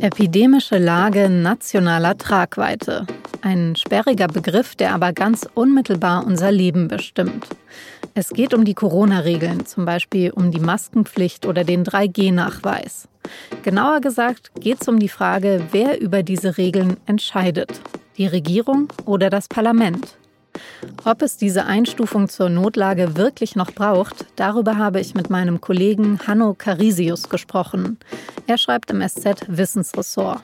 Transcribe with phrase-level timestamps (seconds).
[0.00, 3.06] Epidemische Lage nationaler Tragweite.
[3.40, 7.46] Ein sperriger Begriff, der aber ganz unmittelbar unser Leben bestimmt.
[8.14, 13.08] Es geht um die Corona-Regeln, zum Beispiel um die Maskenpflicht oder den 3G-Nachweis.
[13.62, 17.80] Genauer gesagt geht es um die Frage, wer über diese Regeln entscheidet.
[18.18, 20.18] Die Regierung oder das Parlament?
[21.04, 26.20] Ob es diese Einstufung zur Notlage wirklich noch braucht, darüber habe ich mit meinem Kollegen
[26.26, 27.98] Hanno Carisius gesprochen.
[28.46, 30.40] Er schreibt im SZ Wissensressort.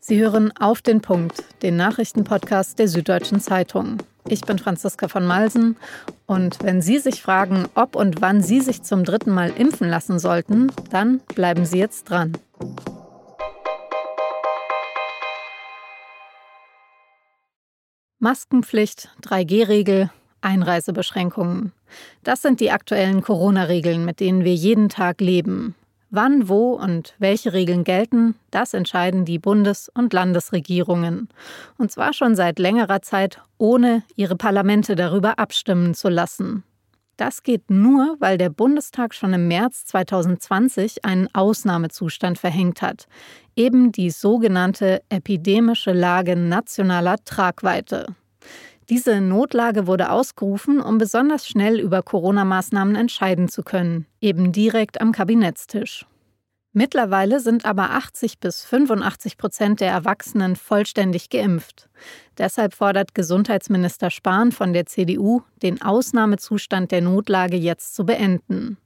[0.00, 3.98] Sie hören auf den Punkt, den Nachrichtenpodcast der Süddeutschen Zeitung.
[4.28, 5.76] Ich bin Franziska von Malsen
[6.26, 10.18] und wenn Sie sich fragen, ob und wann Sie sich zum dritten Mal impfen lassen
[10.18, 12.32] sollten, dann bleiben Sie jetzt dran.
[18.22, 20.10] Maskenpflicht, 3G-Regel,
[20.42, 21.72] Einreisebeschränkungen.
[22.22, 25.74] Das sind die aktuellen Corona-Regeln, mit denen wir jeden Tag leben.
[26.10, 31.30] Wann, wo und welche Regeln gelten, das entscheiden die Bundes- und Landesregierungen.
[31.78, 36.62] Und zwar schon seit längerer Zeit, ohne ihre Parlamente darüber abstimmen zu lassen.
[37.20, 43.08] Das geht nur, weil der Bundestag schon im März 2020 einen Ausnahmezustand verhängt hat,
[43.54, 48.06] eben die sogenannte epidemische Lage nationaler Tragweite.
[48.88, 55.12] Diese Notlage wurde ausgerufen, um besonders schnell über Corona-Maßnahmen entscheiden zu können, eben direkt am
[55.12, 56.06] Kabinettstisch.
[56.72, 61.88] Mittlerweile sind aber 80 bis 85 Prozent der Erwachsenen vollständig geimpft.
[62.38, 68.76] Deshalb fordert Gesundheitsminister Spahn von der CDU, den Ausnahmezustand der Notlage jetzt zu beenden.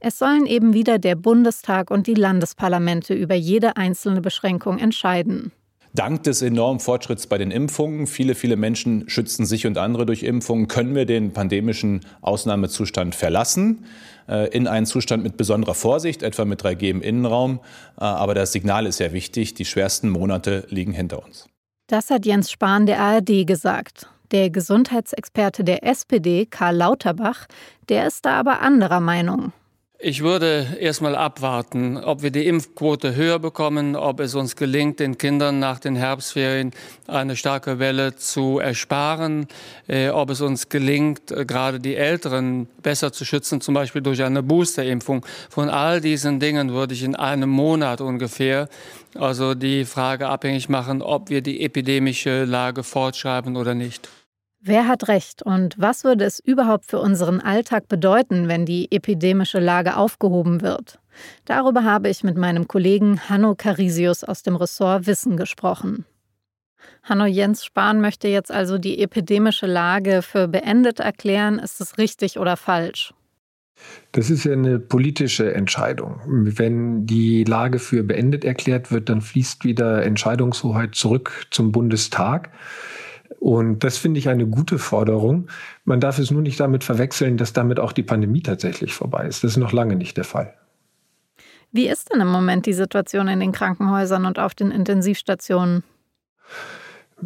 [0.00, 5.52] Es sollen eben wieder der Bundestag und die Landesparlamente über jede einzelne Beschränkung entscheiden.
[5.94, 10.22] Dank des enormen Fortschritts bei den Impfungen, viele, viele Menschen schützen sich und andere durch
[10.22, 13.84] Impfungen, können wir den pandemischen Ausnahmezustand verlassen
[14.28, 17.60] äh, in einen Zustand mit besonderer Vorsicht, etwa mit 3G im Innenraum.
[17.98, 21.48] Äh, aber das Signal ist sehr wichtig, die schwersten Monate liegen hinter uns.
[21.88, 24.08] Das hat Jens Spahn der ARD gesagt.
[24.30, 27.46] Der Gesundheitsexperte der SPD, Karl Lauterbach,
[27.88, 29.52] der ist da aber anderer Meinung.
[30.00, 35.18] Ich würde erstmal abwarten, ob wir die Impfquote höher bekommen, ob es uns gelingt, den
[35.18, 36.70] Kindern nach den Herbstferien
[37.08, 39.48] eine starke Welle zu ersparen,
[39.88, 44.22] äh, ob es uns gelingt, äh, gerade die Älteren besser zu schützen, zum Beispiel durch
[44.22, 45.26] eine Boosterimpfung.
[45.50, 48.68] Von all diesen Dingen würde ich in einem Monat ungefähr
[49.16, 54.08] also die Frage abhängig machen, ob wir die epidemische Lage fortschreiben oder nicht.
[54.60, 59.60] Wer hat recht und was würde es überhaupt für unseren Alltag bedeuten, wenn die epidemische
[59.60, 60.98] Lage aufgehoben wird?
[61.44, 66.04] Darüber habe ich mit meinem Kollegen Hanno Carisius aus dem Ressort Wissen gesprochen.
[67.04, 71.60] Hanno Jens Spahn möchte jetzt also die epidemische Lage für beendet erklären.
[71.60, 73.14] Ist es richtig oder falsch?
[74.10, 76.20] Das ist ja eine politische Entscheidung.
[76.26, 82.50] Wenn die Lage für beendet erklärt wird, dann fließt wieder Entscheidungshoheit zurück zum Bundestag.
[83.40, 85.48] Und das finde ich eine gute Forderung.
[85.84, 89.44] Man darf es nur nicht damit verwechseln, dass damit auch die Pandemie tatsächlich vorbei ist.
[89.44, 90.54] Das ist noch lange nicht der Fall.
[91.70, 95.84] Wie ist denn im Moment die Situation in den Krankenhäusern und auf den Intensivstationen?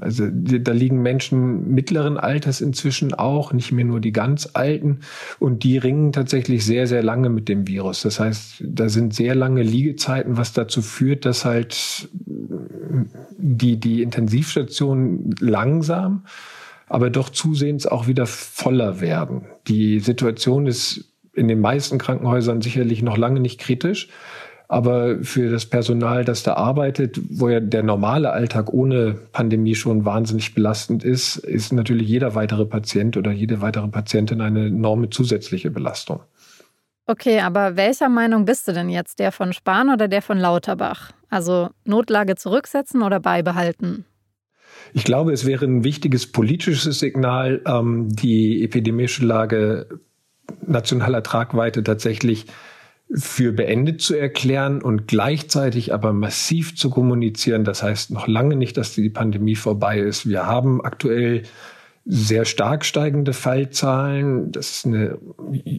[0.01, 5.01] Also da liegen Menschen mittleren Alters inzwischen auch, nicht mehr nur die ganz Alten.
[5.39, 8.03] Und die ringen tatsächlich sehr, sehr lange mit dem Virus.
[8.03, 12.09] Das heißt, da sind sehr lange Liegezeiten, was dazu führt, dass halt
[13.43, 16.25] die, die Intensivstationen langsam,
[16.89, 19.43] aber doch zusehends auch wieder voller werden.
[19.67, 24.09] Die Situation ist in den meisten Krankenhäusern sicherlich noch lange nicht kritisch.
[24.69, 30.07] Aber für das Personal, das da arbeitet, wo ja der normale Alltag ohne Pandemie schon
[30.07, 35.71] wahnsinnig belastend ist, ist natürlich jeder weitere Patient oder jede weitere Patientin eine enorme zusätzliche
[35.71, 36.21] Belastung.
[37.07, 39.19] Okay, aber welcher Meinung bist du denn jetzt?
[39.19, 41.13] Der von Spahn oder der von Lauterbach?
[41.33, 44.05] Also Notlage zurücksetzen oder beibehalten?
[44.93, 49.87] Ich glaube, es wäre ein wichtiges politisches Signal, ähm, die epidemische Lage
[50.67, 52.45] nationaler Tragweite tatsächlich
[53.15, 57.65] für beendet zu erklären und gleichzeitig aber massiv zu kommunizieren.
[57.65, 60.29] Das heißt noch lange nicht, dass die Pandemie vorbei ist.
[60.29, 61.45] Wir haben aktuell
[62.05, 64.51] sehr stark steigende Fallzahlen.
[64.51, 65.19] Das ist eine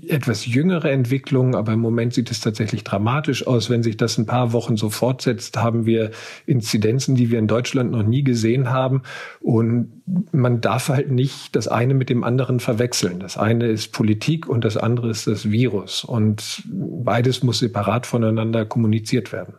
[0.07, 3.69] etwas jüngere Entwicklung, aber im Moment sieht es tatsächlich dramatisch aus.
[3.69, 6.11] Wenn sich das ein paar Wochen so fortsetzt, haben wir
[6.45, 9.01] Inzidenzen, die wir in Deutschland noch nie gesehen haben.
[9.41, 13.19] Und man darf halt nicht das eine mit dem anderen verwechseln.
[13.19, 16.05] Das eine ist Politik und das andere ist das Virus.
[16.05, 19.55] Und beides muss separat voneinander kommuniziert werden.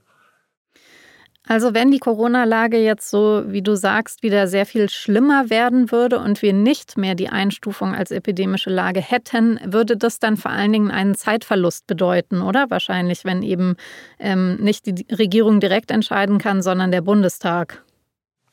[1.46, 6.18] Also wenn die Corona-Lage jetzt so, wie du sagst, wieder sehr viel schlimmer werden würde
[6.18, 10.72] und wir nicht mehr die Einstufung als epidemische Lage hätten, würde das dann vor allen
[10.72, 12.70] Dingen einen Zeitverlust bedeuten, oder?
[12.70, 13.76] Wahrscheinlich, wenn eben
[14.18, 17.84] ähm, nicht die Regierung direkt entscheiden kann, sondern der Bundestag.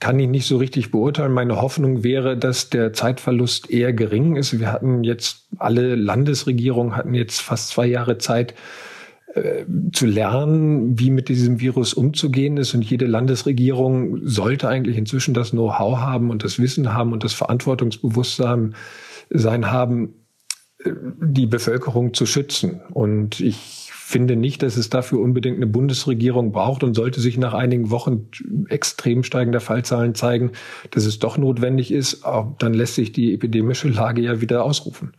[0.02, 1.32] Kann ich nicht so richtig beurteilen.
[1.32, 4.60] Meine Hoffnung wäre, dass der Zeitverlust eher gering ist.
[4.60, 8.54] Wir hatten jetzt, alle Landesregierungen hatten jetzt fast zwei Jahre Zeit,
[9.34, 12.74] äh, zu lernen, wie mit diesem Virus umzugehen ist.
[12.74, 17.32] Und jede Landesregierung sollte eigentlich inzwischen das Know-how haben und das Wissen haben und das
[17.34, 18.76] Verantwortungsbewusstsein
[19.30, 20.16] sein haben,
[20.84, 20.92] äh,
[21.22, 22.82] die Bevölkerung zu schützen.
[22.92, 27.54] Und ich finde nicht, dass es dafür unbedingt eine Bundesregierung braucht und sollte sich nach
[27.54, 28.28] einigen Wochen
[28.68, 30.52] extrem steigender Fallzahlen zeigen,
[30.92, 32.26] dass es doch notwendig ist,
[32.60, 35.14] dann lässt sich die epidemische Lage ja wieder ausrufen.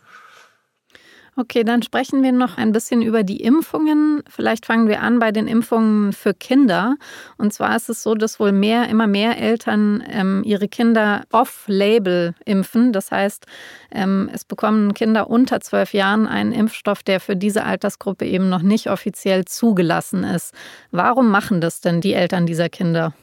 [1.35, 4.23] Okay, dann sprechen wir noch ein bisschen über die Impfungen.
[4.29, 6.97] Vielleicht fangen wir an bei den Impfungen für Kinder.
[7.39, 12.35] Und zwar ist es so, dass wohl mehr, immer mehr Eltern ähm, ihre Kinder off-label
[12.45, 12.93] impfen.
[12.93, 13.47] Das heißt,
[13.93, 18.63] ähm, es bekommen Kinder unter zwölf Jahren einen Impfstoff, der für diese Altersgruppe eben noch
[18.63, 20.53] nicht offiziell zugelassen ist.
[20.91, 23.15] Warum machen das denn die Eltern dieser Kinder?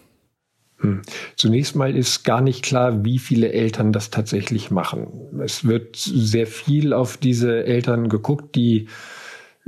[0.80, 1.02] Hm.
[1.36, 5.08] Zunächst mal ist gar nicht klar, wie viele Eltern das tatsächlich machen.
[5.44, 8.88] Es wird sehr viel auf diese Eltern geguckt, die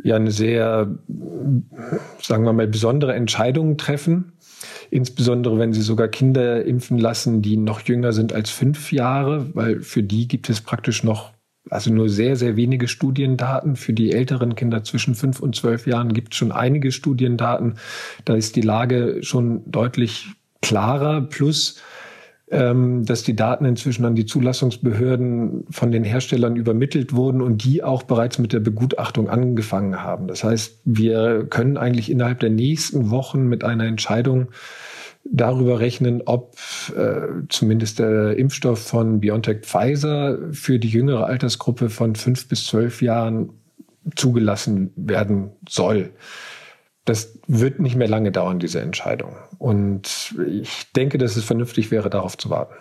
[0.03, 0.95] ja eine sehr,
[2.21, 4.33] sagen wir mal, besondere Entscheidung treffen.
[4.89, 9.81] Insbesondere wenn sie sogar Kinder impfen lassen, die noch jünger sind als fünf Jahre, weil
[9.81, 11.31] für die gibt es praktisch noch
[11.69, 13.75] also nur sehr, sehr wenige Studiendaten.
[13.75, 17.75] Für die älteren Kinder zwischen fünf und zwölf Jahren gibt es schon einige Studiendaten.
[18.25, 20.29] Da ist die Lage schon deutlich
[20.61, 21.81] klarer, plus
[22.51, 27.81] ähm, dass die Daten inzwischen an die Zulassungsbehörden von den Herstellern übermittelt wurden und die
[27.81, 30.27] auch bereits mit der Begutachtung angefangen haben.
[30.27, 34.49] Das heißt, wir können eigentlich innerhalb der nächsten Wochen mit einer Entscheidung
[35.23, 36.57] darüber rechnen, ob
[36.93, 43.01] äh, zumindest der Impfstoff von BioNTech Pfizer für die jüngere Altersgruppe von fünf bis zwölf
[43.01, 43.51] Jahren
[44.15, 46.09] zugelassen werden soll
[47.05, 49.35] das wird nicht mehr lange dauern, diese Entscheidung.
[49.57, 52.75] Und ich denke, dass es vernünftig wäre, darauf zu warten.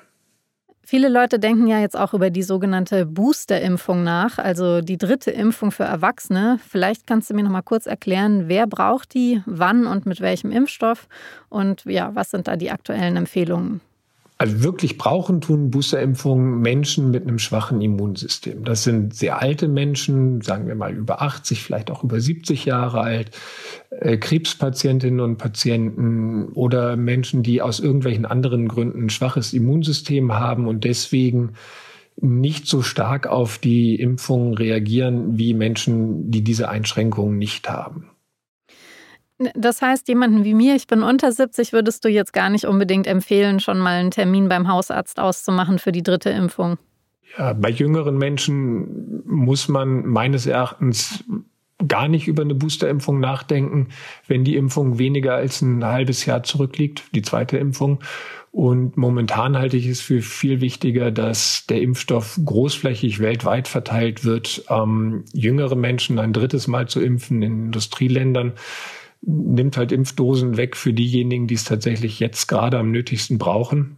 [0.90, 5.70] Viele Leute denken ja jetzt auch über die sogenannte Booster-Impfung nach, also die dritte Impfung
[5.70, 6.58] für Erwachsene.
[6.68, 10.50] Vielleicht kannst du mir noch mal kurz erklären, wer braucht die, wann und mit welchem
[10.50, 11.06] Impfstoff
[11.48, 13.80] und ja, was sind da die aktuellen Empfehlungen?
[14.40, 18.64] Also wirklich brauchen tun Boosterimpfungen Menschen mit einem schwachen Immunsystem.
[18.64, 23.02] Das sind sehr alte Menschen, sagen wir mal über 80, vielleicht auch über 70 Jahre
[23.02, 23.32] alt,
[23.90, 30.68] äh, Krebspatientinnen und Patienten oder Menschen, die aus irgendwelchen anderen Gründen ein schwaches Immunsystem haben
[30.68, 31.52] und deswegen
[32.16, 38.09] nicht so stark auf die Impfungen reagieren wie Menschen, die diese Einschränkungen nicht haben.
[39.54, 43.06] Das heißt, jemanden wie mir, ich bin unter 70, würdest du jetzt gar nicht unbedingt
[43.06, 46.76] empfehlen, schon mal einen Termin beim Hausarzt auszumachen für die dritte Impfung?
[47.38, 51.24] Ja, bei jüngeren Menschen muss man meines Erachtens
[51.86, 53.88] gar nicht über eine Boosterimpfung nachdenken,
[54.26, 58.00] wenn die Impfung weniger als ein halbes Jahr zurückliegt, die zweite Impfung.
[58.52, 64.64] Und momentan halte ich es für viel wichtiger, dass der Impfstoff großflächig weltweit verteilt wird,
[64.68, 68.54] ähm, jüngere Menschen ein drittes Mal zu impfen in Industrieländern
[69.22, 73.96] nimmt halt Impfdosen weg für diejenigen, die es tatsächlich jetzt gerade am nötigsten brauchen.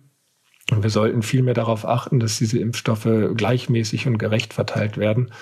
[0.71, 5.33] Und wir sollten viel mehr darauf achten, dass diese Impfstoffe gleichmäßig und gerecht verteilt werden,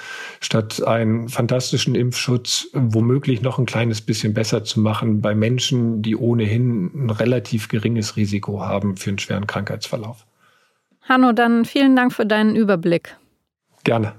[0.41, 6.17] statt einen fantastischen Impfschutz womöglich noch ein kleines bisschen besser zu machen bei Menschen, die
[6.17, 10.27] ohnehin ein relativ geringes Risiko haben für einen schweren Krankheitsverlauf.
[11.03, 13.17] Hanno, dann vielen Dank für deinen Überblick.
[13.85, 14.15] Gerne.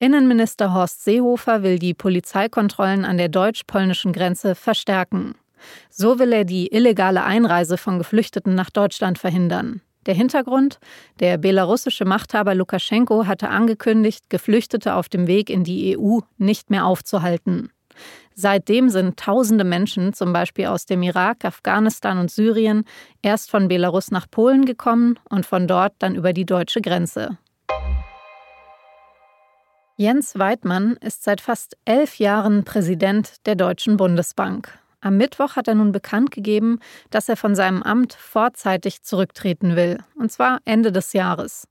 [0.00, 5.34] Innenminister Horst Seehofer will die Polizeikontrollen an der deutsch-polnischen Grenze verstärken.
[5.90, 9.80] So will er die illegale Einreise von Geflüchteten nach Deutschland verhindern.
[10.06, 10.78] Der Hintergrund?
[11.18, 16.86] Der belarussische Machthaber Lukaschenko hatte angekündigt, Geflüchtete auf dem Weg in die EU nicht mehr
[16.86, 17.70] aufzuhalten.
[18.34, 22.84] Seitdem sind tausende Menschen, zum Beispiel aus dem Irak, Afghanistan und Syrien,
[23.20, 27.36] erst von Belarus nach Polen gekommen und von dort dann über die deutsche Grenze.
[30.00, 34.78] Jens Weidmann ist seit fast elf Jahren Präsident der Deutschen Bundesbank.
[35.00, 36.78] Am Mittwoch hat er nun bekannt gegeben,
[37.10, 41.66] dass er von seinem Amt vorzeitig zurücktreten will, und zwar Ende des Jahres.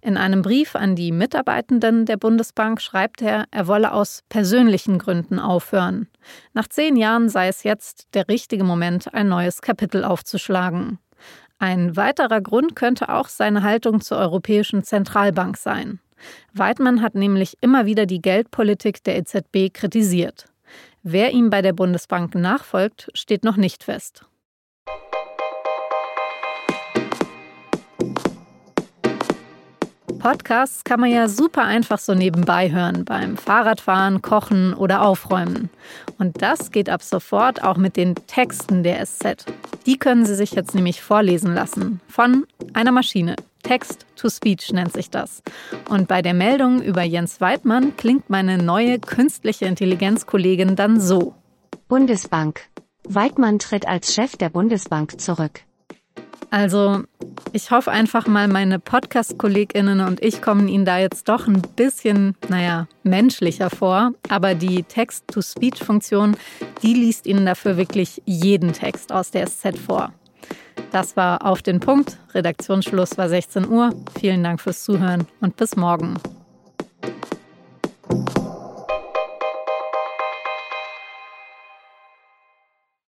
[0.00, 5.40] In einem Brief an die Mitarbeitenden der Bundesbank schreibt er, er wolle aus persönlichen Gründen
[5.40, 6.06] aufhören.
[6.52, 11.00] Nach zehn Jahren sei es jetzt der richtige Moment, ein neues Kapitel aufzuschlagen.
[11.58, 15.98] Ein weiterer Grund könnte auch seine Haltung zur Europäischen Zentralbank sein.
[16.52, 20.46] Weidmann hat nämlich immer wieder die Geldpolitik der EZB kritisiert.
[21.02, 24.24] Wer ihm bei der Bundesbank nachfolgt, steht noch nicht fest.
[30.22, 35.68] Podcasts kann man ja super einfach so nebenbei hören, beim Fahrradfahren, Kochen oder Aufräumen.
[36.16, 39.44] Und das geht ab sofort auch mit den Texten der SZ.
[39.84, 43.34] Die können Sie sich jetzt nämlich vorlesen lassen von einer Maschine.
[43.72, 45.42] Text-to-Speech nennt sich das.
[45.88, 51.34] Und bei der Meldung über Jens Weidmann klingt meine neue künstliche Intelligenzkollegin dann so.
[51.88, 52.68] Bundesbank.
[53.08, 55.62] Weidmann tritt als Chef der Bundesbank zurück.
[56.50, 57.04] Also,
[57.54, 62.36] ich hoffe einfach mal, meine Podcast-KollegInnen und ich kommen Ihnen da jetzt doch ein bisschen,
[62.50, 64.12] naja, menschlicher vor.
[64.28, 66.36] Aber die Text-to-Speech-Funktion,
[66.82, 70.12] die liest Ihnen dafür wirklich jeden Text aus der SZ vor.
[70.90, 72.18] Das war auf den Punkt.
[72.34, 73.94] Redaktionsschluss war 16 Uhr.
[74.18, 76.14] Vielen Dank fürs Zuhören und bis morgen.